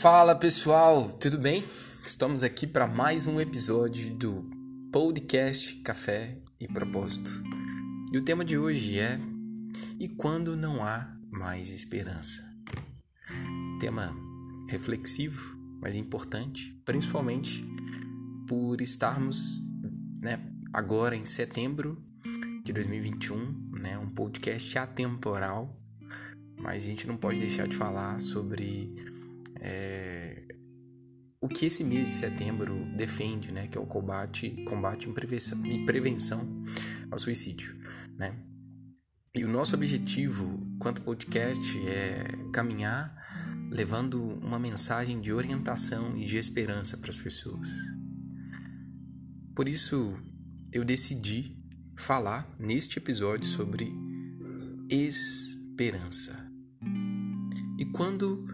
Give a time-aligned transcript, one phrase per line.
[0.00, 1.64] Fala pessoal, tudo bem?
[2.04, 4.44] Estamos aqui para mais um episódio do
[4.92, 7.30] podcast Café e Propósito.
[8.12, 9.18] E o tema de hoje é
[9.98, 12.44] E quando não há mais esperança?
[13.80, 14.14] Tema
[14.68, 17.64] reflexivo, mas importante, principalmente
[18.46, 19.62] por estarmos
[20.22, 20.38] né,
[20.74, 22.04] agora em setembro
[22.62, 25.74] de 2021, né, um podcast atemporal,
[26.54, 29.15] mas a gente não pode deixar de falar sobre
[29.66, 30.46] é,
[31.40, 36.64] o que esse mês de setembro defende, né, que é o combate, combate e prevenção,
[37.10, 37.76] ao suicídio,
[38.16, 38.34] né?
[39.34, 43.14] E o nosso objetivo quanto podcast é caminhar
[43.70, 47.68] levando uma mensagem de orientação e de esperança para as pessoas.
[49.54, 50.18] Por isso,
[50.72, 51.56] eu decidi
[51.98, 53.92] falar neste episódio sobre
[54.88, 56.34] esperança.
[57.78, 58.46] E quando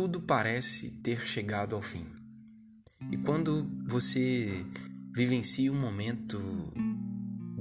[0.00, 2.06] tudo parece ter chegado ao fim.
[3.12, 4.64] E quando você
[5.14, 6.40] vivencia um momento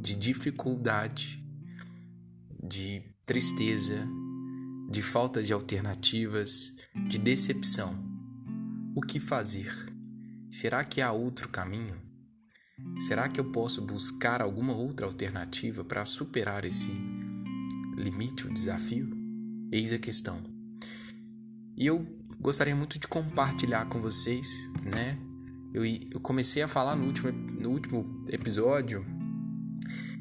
[0.02, 1.46] de dificuldade,
[2.64, 4.08] de tristeza,
[4.90, 6.74] de falta de alternativas,
[7.10, 7.94] de decepção,
[8.96, 9.70] o que fazer?
[10.50, 12.02] Será que há outro caminho?
[13.00, 16.94] Será que eu posso buscar alguma outra alternativa para superar esse
[17.98, 19.10] limite, o desafio?
[19.74, 20.42] Eis a questão.
[21.76, 25.18] E eu gostaria muito de compartilhar com vocês, né?
[25.74, 29.06] Eu, eu comecei a falar no último, no último episódio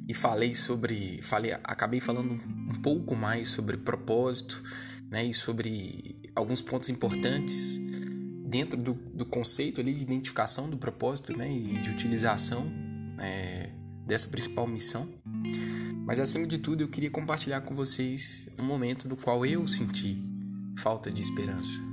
[0.06, 4.62] e falei sobre, falei, acabei falando um pouco mais sobre propósito,
[5.10, 5.24] né?
[5.24, 7.78] E sobre alguns pontos importantes
[8.44, 11.50] dentro do, do conceito ali de identificação do propósito, né?
[11.50, 12.70] E de utilização
[13.20, 13.70] é,
[14.04, 15.08] dessa principal missão.
[16.04, 20.22] Mas acima de tudo, eu queria compartilhar com vocês um momento do qual eu senti
[20.76, 21.87] falta de esperança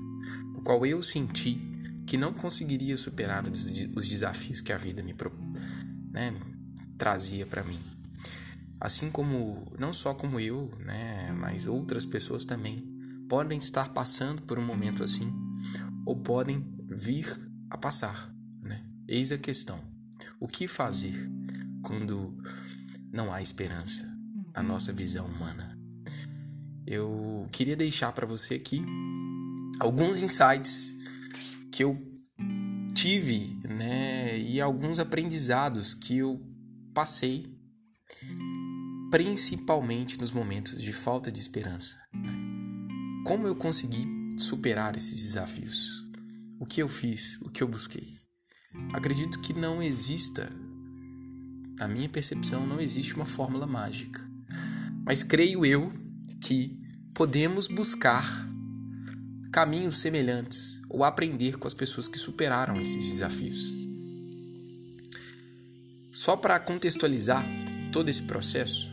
[0.65, 1.61] qual eu senti
[2.07, 5.15] que não conseguiria superar os, os desafios que a vida me
[6.11, 6.33] né,
[6.97, 7.79] trazia para mim.
[8.79, 12.83] Assim como, não só como eu, né, mas outras pessoas também
[13.29, 15.31] podem estar passando por um momento assim,
[16.03, 17.27] ou podem vir
[17.69, 18.33] a passar.
[18.61, 18.83] Né?
[19.07, 19.79] Eis a questão:
[20.39, 21.29] o que fazer
[21.83, 22.35] quando
[23.11, 24.11] não há esperança
[24.53, 25.77] na nossa visão humana?
[26.87, 28.83] Eu queria deixar para você aqui
[29.79, 30.93] alguns insights
[31.71, 31.97] que eu
[32.93, 36.41] tive, né, e alguns aprendizados que eu
[36.93, 37.45] passei,
[39.11, 41.97] principalmente nos momentos de falta de esperança.
[42.13, 42.33] Né?
[43.25, 46.05] Como eu consegui superar esses desafios?
[46.59, 47.37] O que eu fiz?
[47.41, 48.13] O que eu busquei?
[48.93, 50.49] Acredito que não exista,
[51.77, 54.25] na minha percepção, não existe uma fórmula mágica.
[55.05, 55.93] Mas creio eu
[56.41, 56.79] que
[57.13, 58.25] podemos buscar
[59.55, 63.73] caminhos semelhantes ou aprender com as pessoas que superaram esses desafios.
[66.11, 67.41] Só para contextualizar
[67.89, 68.91] todo esse processo,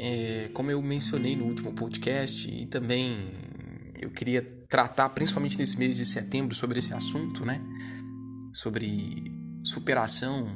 [0.00, 3.16] é, como eu mencionei no último podcast e também
[4.00, 7.60] eu queria tratar principalmente nesse mês de setembro sobre esse assunto, né?
[8.52, 9.30] Sobre
[9.62, 10.48] superação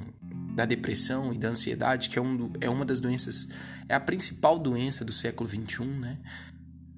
[0.52, 3.46] da depressão e da ansiedade, que é, um, é uma das doenças,
[3.88, 6.18] é a principal doença do século XXI, né?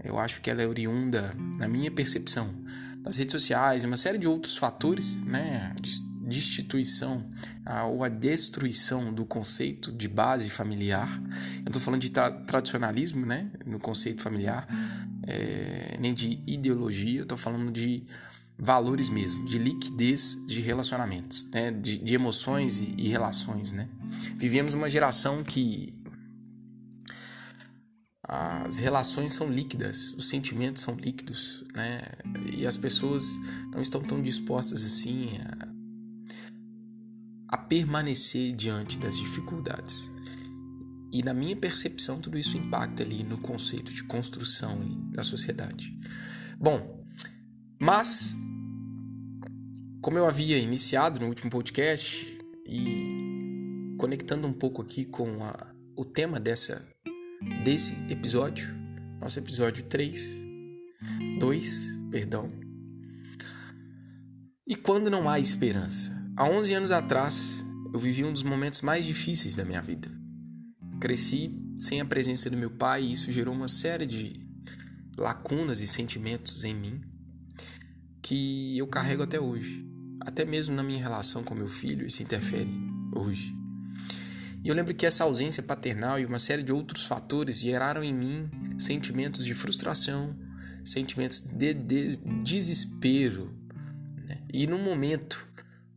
[0.08, 2.48] Eu acho que ela é oriunda, na minha percepção,
[3.02, 5.74] das redes sociais, uma série de outros fatores, né?
[6.20, 7.24] Destituição
[7.86, 11.22] ou a destruição do conceito de base familiar.
[11.64, 13.50] Eu estou falando de tra tradicionalismo, né?
[13.64, 14.66] No conceito familiar,
[15.26, 18.04] é, nem de ideologia, estou falando de
[18.58, 21.70] valores mesmo, de liquidez de relacionamentos, né?
[21.70, 23.70] de, de emoções e, e relações.
[23.70, 23.88] Né?
[24.36, 25.94] Vivemos uma geração que
[28.28, 32.02] as relações são líquidas, os sentimentos são líquidos, né?
[32.54, 33.24] E as pessoas
[33.72, 35.30] não estão tão dispostas assim
[37.48, 40.10] a, a permanecer diante das dificuldades.
[41.10, 44.78] E na minha percepção, tudo isso impacta ali no conceito de construção
[45.10, 45.98] da sociedade.
[46.60, 47.02] Bom,
[47.80, 48.36] mas
[50.02, 56.04] como eu havia iniciado no último podcast e conectando um pouco aqui com a, o
[56.04, 56.86] tema dessa
[57.62, 58.74] desse episódio,
[59.20, 60.40] nosso episódio 3,
[61.38, 62.50] 2, perdão.
[64.66, 66.16] E quando não há esperança?
[66.36, 70.08] Há 11 anos atrás, eu vivi um dos momentos mais difíceis da minha vida.
[71.00, 74.46] Cresci sem a presença do meu pai e isso gerou uma série de
[75.16, 77.00] lacunas e sentimentos em mim
[78.22, 79.86] que eu carrego até hoje.
[80.20, 82.68] Até mesmo na minha relação com meu filho, isso interfere
[83.14, 83.56] hoje.
[84.68, 88.12] E eu lembro que essa ausência paternal e uma série de outros fatores geraram em
[88.12, 90.36] mim sentimentos de frustração,
[90.84, 93.50] sentimentos de, de desespero.
[94.26, 94.36] Né?
[94.52, 95.42] E num momento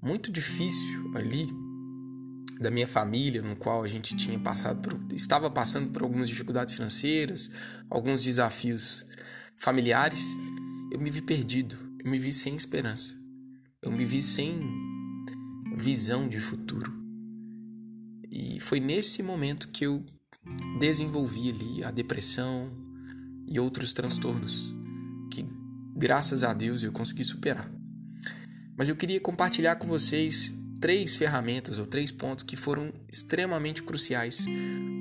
[0.02, 1.50] muito difícil ali
[2.62, 6.74] da minha família, no qual a gente tinha passado por, estava passando por algumas dificuldades
[6.74, 7.52] financeiras,
[7.90, 9.06] alguns desafios
[9.58, 10.26] familiares,
[10.94, 13.18] eu me vi perdido, eu me vi sem esperança,
[13.82, 14.62] eu me vi sem
[15.76, 17.01] visão de futuro.
[18.32, 20.04] E foi nesse momento que eu
[20.80, 22.72] desenvolvi ali a depressão
[23.48, 24.74] e outros transtornos
[25.30, 25.46] que,
[25.96, 27.70] graças a Deus, eu consegui superar.
[28.78, 34.46] Mas eu queria compartilhar com vocês três ferramentas ou três pontos que foram extremamente cruciais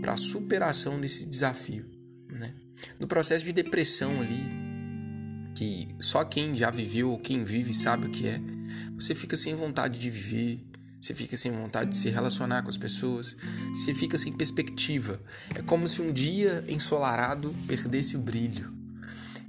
[0.01, 1.87] para a superação desse desafio.
[2.29, 2.53] Né?
[2.99, 4.45] No processo de depressão ali,
[5.55, 8.41] que só quem já viveu ou quem vive sabe o que é,
[8.95, 10.63] você fica sem vontade de viver,
[11.01, 13.37] você fica sem vontade de se relacionar com as pessoas,
[13.73, 15.21] você fica sem perspectiva.
[15.55, 18.81] É como se um dia ensolarado perdesse o brilho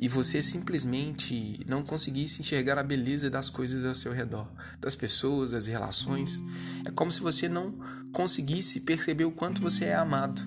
[0.01, 5.51] e você simplesmente não conseguisse enxergar a beleza das coisas ao seu redor, das pessoas,
[5.51, 6.41] das relações.
[6.83, 7.71] É como se você não
[8.11, 10.41] conseguisse perceber o quanto você é amado.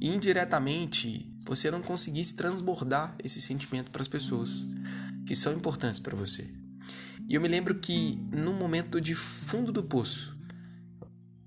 [0.00, 4.66] E indiretamente, você não conseguisse transbordar esse sentimento para as pessoas
[5.26, 6.48] que são importantes para você.
[7.28, 10.34] E eu me lembro que no momento de fundo do poço,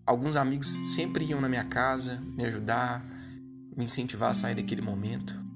[0.05, 3.05] alguns amigos sempre iam na minha casa me ajudar,
[3.75, 5.49] me incentivar a sair daquele momento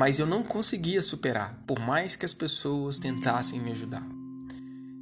[0.00, 4.02] mas eu não conseguia superar, por mais que as pessoas tentassem me ajudar.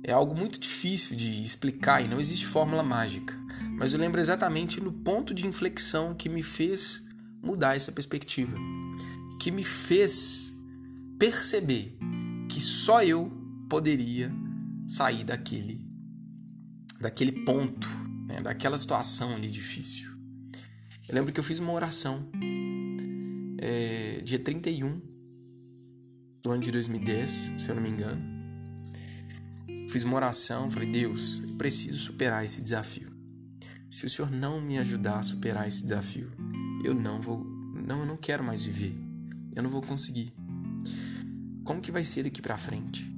[0.03, 3.33] É algo muito difícil de explicar e não existe fórmula mágica,
[3.79, 7.01] mas eu lembro exatamente no ponto de inflexão que me fez
[7.41, 8.59] mudar essa perspectiva,
[9.41, 10.53] que me fez
[11.17, 11.95] perceber
[12.49, 13.31] que só eu
[13.69, 14.33] poderia
[14.87, 15.87] sair daquele
[17.01, 17.89] daquele ponto,
[18.27, 20.11] né, daquela situação ali difícil.
[21.09, 22.29] Eu lembro que eu fiz uma oração
[23.59, 25.01] é, dia 31
[26.43, 28.21] do ano de 2010, se eu não me engano.
[29.89, 33.09] Fiz uma oração, falei: Deus, eu preciso superar esse desafio.
[33.91, 36.31] Se o Senhor não me ajudar a superar esse desafio,
[36.85, 37.43] eu não vou,
[37.75, 38.95] não, eu não quero mais viver.
[39.57, 40.33] Eu não vou conseguir.
[41.65, 43.18] Como que vai ser daqui para frente?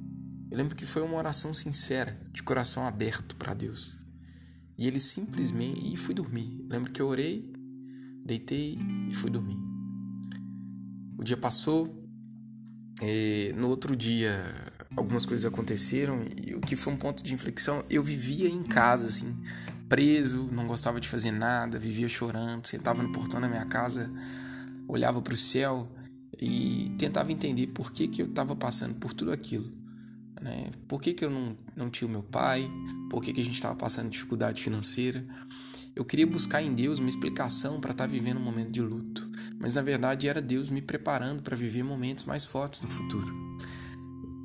[0.51, 3.97] Eu lembro que foi uma oração sincera, de coração aberto para Deus.
[4.77, 6.59] E ele simplesmente e fui dormir.
[6.63, 7.49] Eu lembro que eu orei,
[8.25, 8.77] deitei
[9.09, 9.57] e fui dormir.
[11.17, 12.05] O dia passou,
[13.55, 14.43] no outro dia
[14.97, 19.07] algumas coisas aconteceram e o que foi um ponto de inflexão, eu vivia em casa
[19.07, 19.33] assim,
[19.87, 24.11] preso, não gostava de fazer nada, vivia chorando, sentava no portão da minha casa,
[24.85, 25.89] olhava para o céu
[26.41, 29.80] e tentava entender por que, que eu estava passando por tudo aquilo.
[30.41, 30.71] Né?
[30.87, 32.69] Por que, que eu não, não tinha o meu pai?
[33.09, 35.25] Por que, que a gente estava passando dificuldade financeira?
[35.95, 39.31] Eu queria buscar em Deus uma explicação para estar tá vivendo um momento de luto
[39.61, 43.31] mas na verdade era Deus me preparando para viver momentos mais fortes no futuro,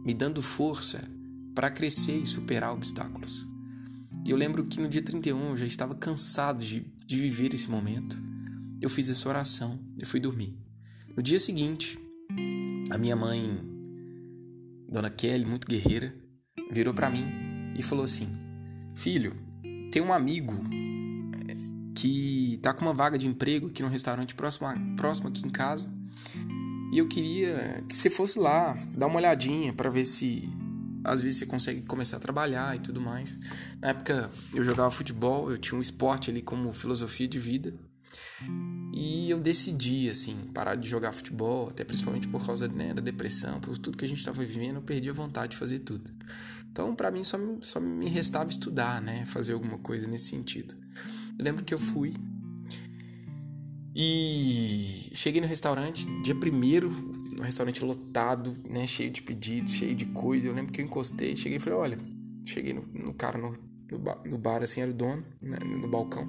[0.04, 1.02] me dando força
[1.54, 3.46] para crescer e superar obstáculos.
[4.24, 7.70] E eu lembro que no dia 31 eu já estava cansado de, de viver esse
[7.70, 8.20] momento.
[8.80, 10.54] Eu fiz essa oração, eu fui dormir.
[11.16, 11.98] No dia seguinte,
[12.90, 13.58] a minha mãe,
[14.88, 16.14] Dona Kelly, muito guerreira,
[16.70, 17.26] virou para mim
[17.76, 18.28] e falou assim:
[18.94, 19.34] Filho,
[19.90, 20.54] tem um amigo
[21.94, 25.92] que tá com uma vaga de emprego aqui no restaurante próximo, próximo aqui em casa.
[26.92, 30.48] E eu queria que você fosse lá, dar uma olhadinha para ver se
[31.02, 33.38] às vezes você consegue começar a trabalhar e tudo mais.
[33.80, 37.72] Na época eu jogava futebol, eu tinha um esporte ali como filosofia de vida.
[38.98, 43.60] E eu decidi, assim, parar de jogar futebol, até principalmente por causa né, da depressão,
[43.60, 46.10] por tudo que a gente estava vivendo, eu perdi a vontade de fazer tudo.
[46.72, 50.74] Então, para mim, só, só me restava estudar, né, fazer alguma coisa nesse sentido.
[51.38, 52.14] Eu lembro que eu fui
[53.94, 56.88] e cheguei no restaurante, dia primeiro,
[57.38, 60.48] um restaurante lotado, né, cheio de pedidos, cheio de coisa.
[60.48, 61.98] Eu lembro que eu encostei, cheguei e falei, olha,
[62.46, 63.54] cheguei no, no cara no,
[63.92, 66.26] no, bar, no bar, assim, era o dono, né, no balcão.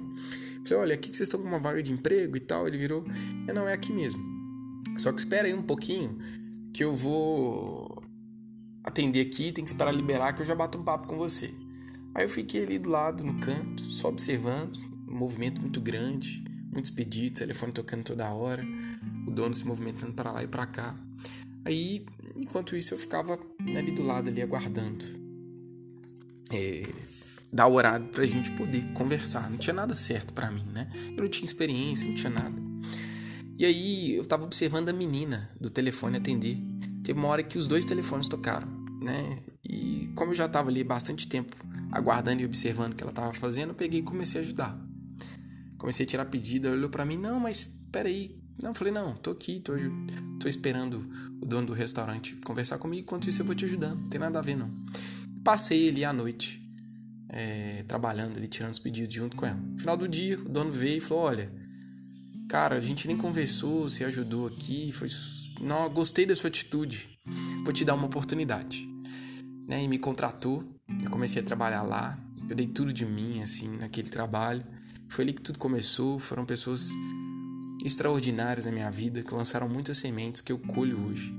[0.64, 2.66] Falei, olha, aqui que vocês estão com uma vaga de emprego e tal.
[2.66, 3.04] Ele virou,
[3.46, 4.22] é, não, é aqui mesmo.
[4.98, 6.16] Só que espera aí um pouquinho
[6.72, 8.02] que eu vou
[8.82, 11.52] atender aqui, tem que esperar liberar que eu já bato um papo com você.
[12.14, 14.76] Aí eu fiquei ali do lado, no canto, só observando,
[15.08, 18.64] um movimento muito grande, muitos pedidos, telefone tocando toda hora,
[19.26, 20.94] o dono se movimentando para lá e para cá.
[21.64, 22.04] Aí,
[22.36, 23.38] enquanto isso, eu ficava
[23.76, 25.04] ali do lado, ali aguardando.
[26.52, 26.82] É,
[27.52, 29.50] dar o horário pra gente poder conversar.
[29.50, 30.90] Não tinha nada certo para mim, né?
[31.16, 32.60] Eu não tinha experiência, não tinha nada.
[33.58, 36.58] E aí eu tava observando a menina do telefone atender.
[37.02, 38.68] Teve uma hora que os dois telefones tocaram,
[39.02, 39.38] né?
[39.68, 41.56] E como eu já tava ali bastante tempo
[41.90, 44.88] aguardando e observando o que ela tava fazendo, eu peguei e comecei a ajudar
[45.78, 49.30] comecei a tirar pedido, ela olhou para mim, não, mas peraí, Não, falei, não, tô
[49.30, 49.72] aqui, tô,
[50.40, 51.08] tô esperando
[51.40, 54.40] o dono do restaurante conversar comigo, enquanto isso eu vou te ajudando, não tem nada
[54.40, 54.68] a ver não.
[55.44, 56.60] Passei ali à noite,
[57.28, 59.56] é, trabalhando ali, tirando os pedidos junto com ela.
[59.56, 61.52] No final do dia, o dono veio e falou, olha,
[62.48, 65.08] cara, a gente nem conversou, você ajudou aqui, foi...
[65.60, 67.18] Não, gostei da sua atitude,
[67.64, 68.88] vou te dar uma oportunidade.
[69.66, 70.64] Né, e me contratou,
[71.02, 72.18] eu comecei a trabalhar lá,
[72.48, 74.64] eu dei tudo de mim, assim, naquele trabalho.
[75.08, 76.88] Foi ali que tudo começou, foram pessoas
[77.84, 81.34] extraordinárias na minha vida que lançaram muitas sementes que eu colho hoje.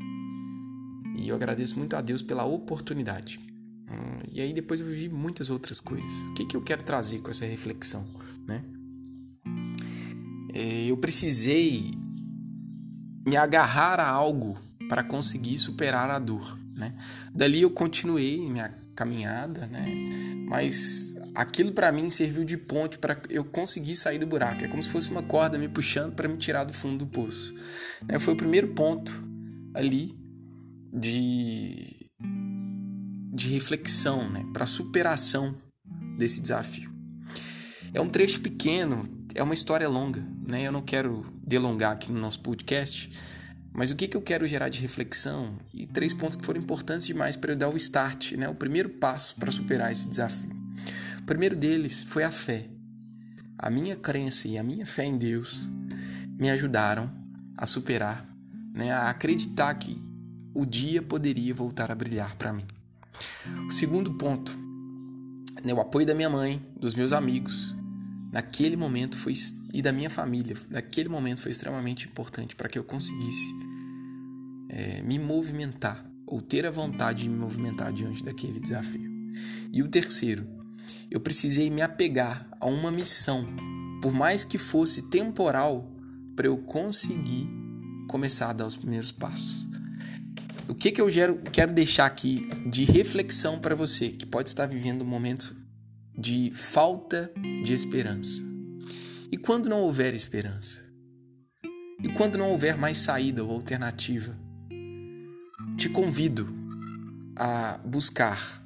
[1.16, 3.40] E eu agradeço muito a Deus pela oportunidade.
[3.92, 6.22] Hum, e aí depois eu vivi muitas outras coisas.
[6.30, 8.06] O que, que eu quero trazer com essa reflexão,
[8.48, 8.64] né?
[10.54, 11.92] É, eu precisei
[13.26, 16.94] me agarrar a algo para conseguir superar a dor, né?
[17.34, 19.86] Dali eu continuei minha caminhada, né?
[20.48, 24.64] Mas aquilo para mim serviu de ponte para eu conseguir sair do buraco.
[24.64, 27.54] É como se fosse uma corda me puxando para me tirar do fundo do poço.
[28.08, 28.18] Né?
[28.20, 29.14] Foi o primeiro ponto
[29.74, 30.18] ali
[30.92, 31.99] de
[33.32, 34.46] de reflexão, né?
[34.52, 35.56] Para superação
[36.18, 36.90] desse desafio.
[37.94, 40.64] É um trecho pequeno, é uma história longa, né?
[40.64, 43.10] Eu não quero delongar aqui no nosso podcast,
[43.72, 47.06] mas o que, que eu quero gerar de reflexão e três pontos que foram importantes
[47.06, 48.50] demais para eu dar o start, né?
[48.50, 50.50] O primeiro passo para superar esse desafio.
[51.20, 52.68] O primeiro deles foi a fé.
[53.58, 55.70] A minha crença e a minha fé em Deus
[56.38, 57.12] me ajudaram
[57.58, 58.26] a superar,
[58.74, 58.92] né?
[58.92, 60.02] A acreditar que
[60.54, 62.66] o dia poderia voltar a brilhar para mim.
[63.68, 64.56] O segundo ponto,
[65.64, 65.74] né?
[65.74, 67.76] O apoio da minha mãe, dos meus amigos,
[68.32, 69.34] naquele momento foi
[69.74, 73.54] e da minha família, naquele momento foi extremamente importante para que eu conseguisse
[74.70, 79.10] é, me movimentar ou ter a vontade de me movimentar diante daquele desafio.
[79.72, 80.48] E o terceiro,
[81.10, 83.48] eu precisei me apegar a uma missão,
[84.02, 85.92] por mais que fosse temporal,
[86.36, 87.48] para eu conseguir
[88.08, 89.68] começar a dar os primeiros passos.
[90.70, 91.08] O que, que eu
[91.52, 95.56] quero deixar aqui de reflexão para você que pode estar vivendo um momento
[96.20, 97.32] de falta
[97.64, 98.44] de esperança.
[99.32, 100.84] E quando não houver esperança?
[102.04, 104.38] E quando não houver mais saída ou alternativa?
[105.78, 106.54] Te convido
[107.38, 108.62] a buscar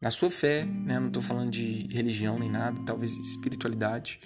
[0.00, 1.00] na sua fé, né?
[1.00, 4.20] não estou falando de religião nem nada, talvez espiritualidade,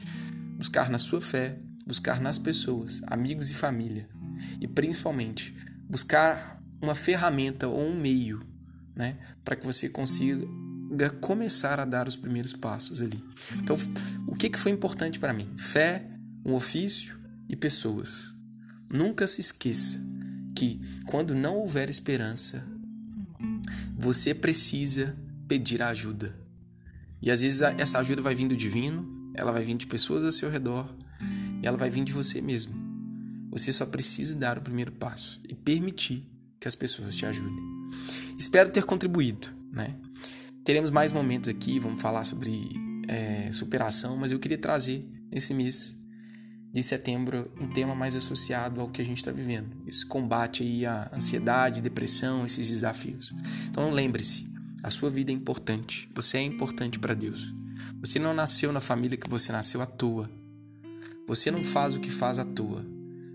[0.56, 4.08] buscar na sua fé, buscar nas pessoas, amigos e família,
[4.60, 5.54] e principalmente
[5.88, 8.54] buscar uma ferramenta ou um meio
[8.94, 9.16] né?
[9.44, 10.46] para que você consiga
[11.20, 13.22] começar a dar os primeiros passos ali.
[13.56, 13.76] Então,
[14.28, 15.48] o que, que foi importante para mim?
[15.56, 16.04] Fé,
[16.44, 18.34] um ofício e pessoas.
[18.92, 20.00] Nunca se esqueça
[20.54, 22.64] que quando não houver esperança,
[23.96, 25.16] você precisa
[25.48, 26.34] pedir ajuda.
[27.20, 30.32] E às vezes essa ajuda vai vir do divino, ela vai vir de pessoas ao
[30.32, 30.94] seu redor
[31.62, 32.74] e ela vai vir de você mesmo.
[33.50, 36.24] Você só precisa dar o primeiro passo e permitir
[36.64, 37.62] que as pessoas te ajudem.
[38.38, 39.94] Espero ter contribuído, né?
[40.64, 42.70] Teremos mais momentos aqui, vamos falar sobre
[43.06, 45.98] é, superação, mas eu queria trazer nesse mês
[46.72, 49.76] de setembro um tema mais associado ao que a gente está vivendo.
[49.86, 53.34] Esse combate aí à ansiedade, depressão, esses desafios.
[53.68, 54.50] Então lembre-se,
[54.82, 56.08] a sua vida é importante.
[56.14, 57.52] Você é importante para Deus.
[58.00, 60.30] Você não nasceu na família que você nasceu à toa.
[61.26, 62.86] Você não faz o que faz à toa.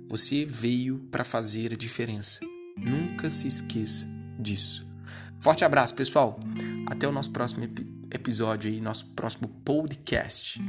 [0.08, 2.40] Você veio para fazer a diferença.
[2.84, 4.08] Nunca se esqueça
[4.38, 4.86] disso.
[5.40, 6.40] Forte abraço, pessoal.
[6.86, 7.64] Até o nosso próximo
[8.12, 10.62] episódio aí, nosso próximo podcast.